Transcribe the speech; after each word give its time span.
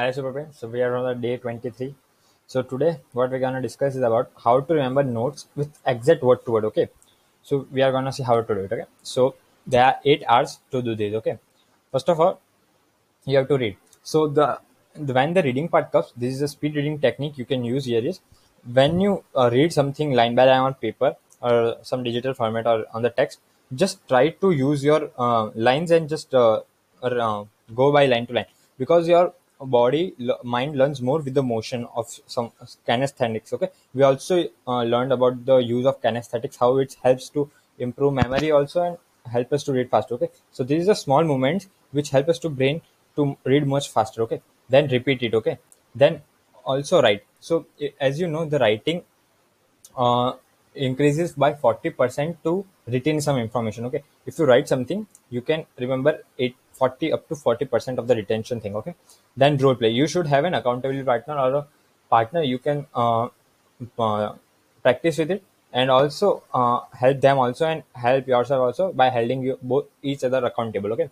Hi 0.00 0.10
Super 0.12 0.48
So 0.52 0.66
we 0.66 0.80
are 0.80 0.96
on 0.96 1.04
the 1.04 1.14
day 1.14 1.36
23. 1.36 1.94
So 2.46 2.62
today 2.62 3.00
what 3.12 3.30
we're 3.30 3.38
gonna 3.38 3.60
discuss 3.60 3.96
is 3.96 4.02
about 4.02 4.30
how 4.44 4.60
to 4.60 4.72
remember 4.72 5.02
notes 5.02 5.48
with 5.54 5.68
exact 5.84 6.22
word 6.22 6.42
to 6.46 6.52
word. 6.52 6.64
Okay. 6.68 6.88
So 7.42 7.66
we 7.70 7.82
are 7.82 7.92
gonna 7.92 8.10
see 8.10 8.22
how 8.22 8.40
to 8.40 8.54
do 8.54 8.60
it. 8.60 8.72
Okay. 8.72 8.86
So 9.02 9.34
there 9.66 9.84
are 9.84 9.96
eight 10.06 10.22
hours 10.26 10.58
to 10.70 10.80
do 10.80 10.94
this. 10.94 11.12
Okay. 11.16 11.36
First 11.92 12.08
of 12.08 12.18
all, 12.18 12.40
you 13.26 13.36
have 13.36 13.48
to 13.48 13.58
read. 13.58 13.76
So 14.02 14.26
the, 14.26 14.58
the 14.94 15.12
when 15.12 15.34
the 15.34 15.42
reading 15.42 15.68
part 15.68 15.92
comes, 15.92 16.14
this 16.16 16.34
is 16.34 16.40
a 16.40 16.48
speed 16.48 16.76
reading 16.76 16.98
technique 16.98 17.36
you 17.36 17.44
can 17.44 17.62
use 17.62 17.84
here 17.84 18.02
is 18.02 18.20
when 18.72 19.00
you 19.00 19.22
uh, 19.36 19.50
read 19.52 19.70
something 19.70 20.12
line 20.12 20.34
by 20.34 20.46
line 20.46 20.60
on 20.60 20.74
paper 20.74 21.14
or 21.42 21.76
some 21.82 22.02
digital 22.02 22.32
format 22.32 22.66
or 22.66 22.86
on 22.94 23.02
the 23.02 23.10
text, 23.10 23.40
just 23.74 24.08
try 24.08 24.30
to 24.30 24.52
use 24.52 24.82
your 24.82 25.10
uh, 25.18 25.50
lines 25.54 25.90
and 25.90 26.08
just 26.08 26.34
uh, 26.34 26.60
uh 27.02 27.44
go 27.74 27.92
by 27.92 28.06
line 28.06 28.26
to 28.26 28.32
line 28.32 28.46
because 28.78 29.06
your 29.06 29.34
body 29.60 30.14
mind 30.42 30.76
learns 30.76 31.02
more 31.02 31.20
with 31.20 31.34
the 31.34 31.42
motion 31.42 31.86
of 31.94 32.08
some 32.26 32.50
kinesthetics 32.88 33.52
okay? 33.52 33.68
We 33.94 34.02
also 34.02 34.44
uh, 34.66 34.82
learned 34.82 35.12
about 35.12 35.44
the 35.44 35.56
use 35.58 35.86
of 35.86 36.00
kinesthetics 36.00 36.56
how 36.58 36.78
it 36.78 36.96
helps 37.02 37.28
to 37.30 37.50
improve 37.78 38.14
memory 38.14 38.50
also 38.50 38.82
and 38.82 38.98
help 39.30 39.52
us 39.52 39.64
to 39.64 39.72
read 39.72 39.90
faster 39.90 40.14
okay? 40.14 40.30
So 40.50 40.64
these 40.64 40.88
are 40.88 40.94
small 40.94 41.24
movements 41.24 41.68
which 41.92 42.10
help 42.10 42.28
us 42.28 42.38
to 42.40 42.48
brain 42.48 42.80
to 43.16 43.36
read 43.44 43.66
much 43.66 43.90
faster 43.90 44.22
okay? 44.22 44.42
Then 44.68 44.88
repeat 44.88 45.22
it 45.22 45.34
okay? 45.34 45.58
Then 45.94 46.22
also 46.64 47.02
write. 47.02 47.24
So 47.40 47.66
as 48.00 48.20
you 48.20 48.28
know 48.28 48.44
the 48.44 48.58
writing 48.58 49.02
uh, 49.96 50.32
increases 50.74 51.32
by 51.32 51.52
40% 51.52 52.36
to 52.44 52.64
retain 52.86 53.20
some 53.20 53.38
information 53.38 53.84
okay? 53.86 54.02
If 54.26 54.38
you 54.38 54.44
write 54.44 54.68
something 54.68 55.06
you 55.30 55.42
can 55.42 55.66
remember 55.78 56.22
it 56.38 56.54
40 56.72 57.12
up 57.12 57.28
to 57.28 57.34
40% 57.34 57.98
of 57.98 58.06
the 58.08 58.14
retention 58.14 58.60
thing 58.60 58.76
okay? 58.76 58.94
Then 59.36 59.56
role 59.58 59.74
play. 59.74 59.90
You 59.90 60.06
should 60.06 60.26
have 60.26 60.44
an 60.44 60.54
accountability 60.54 61.04
partner 61.04 61.38
or 61.38 61.54
a 61.54 61.66
partner 62.08 62.42
you 62.42 62.58
can 62.58 62.86
uh, 62.94 63.28
uh, 63.98 64.32
practice 64.82 65.18
with 65.18 65.30
it 65.30 65.42
and 65.72 65.90
also 65.90 66.42
uh, 66.54 66.80
help 66.92 67.20
them 67.20 67.38
also 67.38 67.66
and 67.66 67.82
help 67.94 68.26
yourself 68.26 68.60
also 68.60 68.92
by 68.92 69.10
holding 69.10 69.42
you 69.42 69.58
both 69.62 69.86
each 70.02 70.24
other 70.24 70.44
accountable 70.44 70.92
okay? 70.92 71.10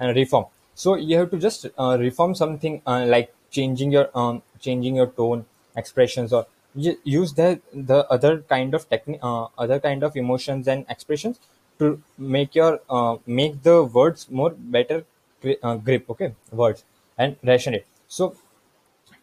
And 0.00 0.14
reform. 0.16 0.46
So 0.74 0.94
you 0.94 1.18
have 1.18 1.30
to 1.32 1.38
just 1.38 1.66
uh, 1.76 1.96
reform 1.98 2.34
something 2.34 2.82
uh, 2.86 3.04
like 3.06 3.34
changing 3.50 3.90
your 3.92 4.10
um, 4.14 4.42
changing 4.60 4.96
your 4.96 5.08
tone 5.08 5.44
expressions 5.76 6.32
or 6.32 6.46
use 7.04 7.34
the 7.34 7.60
the 7.72 8.06
other 8.16 8.42
kind 8.54 8.74
of 8.74 8.88
technique 8.88 9.20
uh, 9.22 9.46
other 9.58 9.78
kind 9.80 10.02
of 10.02 10.16
emotions 10.16 10.68
and 10.68 10.84
expressions 10.88 11.40
to 11.78 12.00
make 12.16 12.54
your 12.54 12.80
uh, 12.88 13.16
make 13.26 13.62
the 13.62 13.82
words 13.84 14.30
more 14.30 14.50
better 14.50 15.04
uh, 15.62 15.76
grip 15.76 16.08
okay? 16.10 16.34
Words 16.52 16.84
and 17.16 17.36
ration 17.42 17.74
it 17.74 17.86
so 18.06 18.34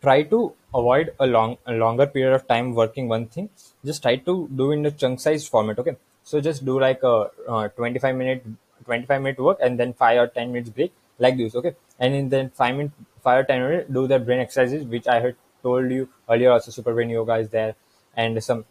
try 0.01 0.21
to 0.23 0.39
avoid 0.73 1.13
a 1.19 1.27
long 1.35 1.57
a 1.65 1.73
longer 1.73 2.07
period 2.15 2.33
of 2.33 2.47
time 2.47 2.73
working 2.73 3.07
one 3.07 3.25
thing. 3.27 3.49
Just 3.83 4.03
try 4.03 4.15
to 4.27 4.49
do 4.61 4.71
in 4.71 4.83
the 4.83 4.91
chunk 4.91 5.19
size 5.19 5.47
format 5.47 5.79
okay? 5.79 5.95
So 6.23 6.41
just 6.41 6.65
do 6.65 6.79
like 6.79 7.03
a 7.03 7.29
uh, 7.47 7.67
25 7.69 8.15
minute 8.15 8.43
25 8.85 9.21
minute 9.21 9.39
work 9.39 9.59
and 9.61 9.79
then 9.79 9.93
5 9.93 10.19
or 10.19 10.27
10 10.27 10.51
minutes 10.51 10.69
break 10.69 10.93
like 11.19 11.37
this 11.37 11.55
okay? 11.55 11.73
And 11.99 12.13
in 12.13 12.29
then 12.29 12.49
5 12.49 12.75
minute 12.75 12.91
5 13.23 13.39
or 13.39 13.43
10 13.43 13.61
minutes 13.61 13.89
do 13.91 14.07
the 14.07 14.19
brain 14.19 14.39
exercises 14.39 14.85
which 14.85 15.07
i 15.07 15.19
had 15.19 15.35
told 15.67 15.91
you 15.97 16.07
earlier 16.29 16.51
also 16.55 16.71
super 16.77 16.93
brain 16.93 17.11
yoga 17.17 17.35
is 17.43 17.49
there 17.57 17.75
and 18.23 18.43
some 18.49 18.65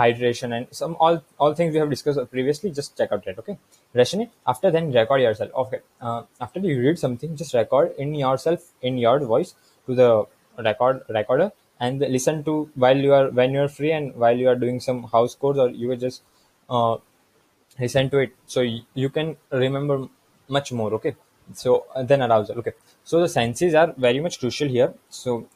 hydration 0.00 0.56
and 0.56 0.66
some 0.80 0.96
all 1.00 1.16
all 1.38 1.54
things 1.54 1.72
we 1.72 1.80
have 1.82 1.90
discussed 1.94 2.20
previously 2.34 2.70
just 2.70 2.96
check 2.98 3.10
out 3.12 3.24
that 3.24 3.38
okay? 3.38 3.56
Ration 3.94 4.20
it 4.24 4.30
after 4.46 4.70
then 4.70 4.92
record 4.92 5.20
yourself. 5.20 5.50
Okay 5.62 5.80
uh, 6.00 6.22
after 6.40 6.60
you 6.60 6.80
read 6.80 6.98
something 6.98 7.36
just 7.36 7.54
record 7.54 7.94
in 7.98 8.14
yourself 8.14 8.70
in 8.82 8.98
your 8.98 9.18
voice 9.32 9.54
to 9.86 9.94
the 9.94 10.10
record 10.68 11.02
recorder 11.08 11.50
and 11.80 12.00
listen 12.16 12.44
to 12.44 12.70
while 12.74 12.96
you 12.96 13.12
are 13.12 13.28
when 13.30 13.52
you 13.52 13.60
are 13.60 13.72
free 13.78 13.92
and 13.92 14.14
while 14.14 14.36
you 14.36 14.48
are 14.48 14.58
doing 14.64 14.78
some 14.88 15.02
house 15.14 15.34
chores 15.34 15.58
or 15.58 15.68
you 15.70 15.96
just 15.96 16.22
uh, 16.70 16.96
listen 17.80 18.10
to 18.10 18.18
it. 18.18 18.32
So 18.46 18.60
you 18.60 19.08
can 19.10 19.36
remember 19.50 20.06
much 20.48 20.72
more 20.72 20.94
okay 20.94 21.14
so 21.52 21.86
then 22.04 22.22
arousal 22.22 22.58
okay. 22.58 22.72
So 23.04 23.20
the 23.20 23.28
senses 23.28 23.74
are 23.74 23.92
very 23.96 24.20
much 24.20 24.38
crucial 24.40 24.68
here. 24.68 24.94
So 25.10 25.46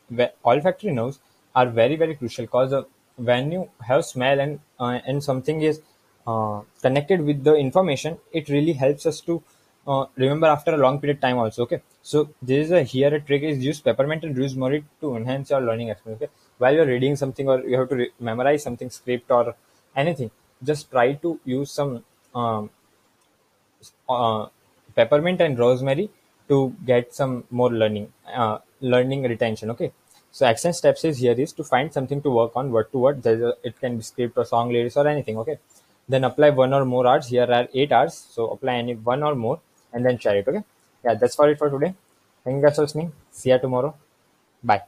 olfactory 0.45 0.93
nerves 0.93 1.21
are 1.55 1.69
very 1.69 1.97
very 1.97 2.15
crucial 2.15 2.45
because 2.45 2.73
uh, 2.73 2.83
when 3.17 3.53
you 3.53 3.69
have 3.81 4.05
smell 4.05 4.41
and 4.41 4.61
uh, 4.79 5.01
and 5.07 5.23
something 5.23 5.63
is 5.63 5.81
uh, 6.27 6.61
connected 6.83 7.21
with 7.21 7.45
the 7.45 7.55
information 7.55 8.19
it 8.33 8.49
really 8.49 8.73
helps 8.73 9.07
us 9.07 9.21
to 9.21 9.43
uh, 9.87 10.07
remember 10.17 10.49
after 10.49 10.75
a 10.75 10.77
long 10.77 11.01
period 11.01 11.19
of 11.19 11.21
time 11.21 11.39
also 11.39 11.63
okay? 11.63 11.81
So 12.03 12.31
this 12.43 12.67
is 12.67 12.73
a 12.73 12.83
here 12.83 13.15
a 13.15 13.21
trick 13.21 13.43
is 13.43 13.65
use 13.65 13.81
peppermint 13.81 14.25
and 14.25 14.37
rosemary 14.37 14.85
to 15.01 15.17
enhance 15.17 15.51
your 15.51 15.61
learning 15.61 15.89
experience 15.91 16.23
okay? 16.23 16.33
While 16.59 16.75
you're 16.75 16.87
reading 16.87 17.17
something 17.17 17.49
or 17.49 17.61
you 17.61 17.79
have 17.79 17.89
to 17.91 18.09
memorize 18.19 18.63
something 18.63 18.91
script 18.91 19.31
or 19.31 19.55
anything 19.95 20.31
just 20.63 20.91
try 20.91 21.13
to 21.15 21.39
use 21.45 21.71
some 21.71 22.05
um, 22.35 22.71
peppermint 24.97 25.41
and 25.41 25.59
rosemary 25.59 26.09
to 26.49 26.75
get 26.91 27.15
some 27.21 27.45
more 27.51 27.71
learning 27.83 28.09
uh, 28.43 28.59
learning 28.81 29.23
retention 29.35 29.71
okay 29.75 29.91
so 30.37 30.45
action 30.45 30.73
steps 30.79 31.03
is 31.09 31.17
here 31.17 31.37
is 31.45 31.53
to 31.59 31.65
find 31.65 31.91
something 31.97 32.21
to 32.25 32.31
work 32.31 32.53
on 32.57 32.71
word 32.71 32.91
to 32.93 32.99
word. 32.99 33.25
A, 33.25 33.55
it 33.65 33.81
can 33.81 33.97
be 33.97 34.03
script 34.03 34.37
or 34.37 34.45
song 34.45 34.71
lyrics 34.71 34.97
or 34.99 35.09
anything. 35.09 35.39
Okay. 35.39 35.57
Then 36.07 36.25
apply 36.25 36.51
one 36.51 36.75
or 36.75 36.85
more 36.85 37.07
hours. 37.07 37.29
Here 37.29 37.51
are 37.51 37.67
eight 37.73 37.91
hours. 37.91 38.15
So 38.35 38.51
apply 38.51 38.75
any 38.75 38.97
one 38.97 39.23
or 39.23 39.35
more 39.35 39.61
and 39.95 40.05
then 40.05 40.19
share 40.19 40.37
it. 40.37 40.47
Okay. 40.47 40.63
Yeah, 41.05 41.15
that's 41.15 41.37
for 41.37 41.49
it 41.49 41.57
for 41.57 41.71
today. 41.71 41.95
Thank 42.45 42.57
you 42.57 42.63
guys 42.63 42.77
for 42.77 42.83
listening. 42.83 43.13
See 43.31 43.49
you 43.51 43.59
tomorrow. 43.59 43.95
Bye. 44.63 44.83